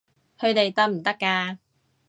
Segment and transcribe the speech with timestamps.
[0.39, 1.59] 佢哋得唔得㗎？